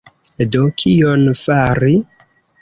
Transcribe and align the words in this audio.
Do, 0.55 0.61
kion 0.83 1.27
fari? 1.43 1.93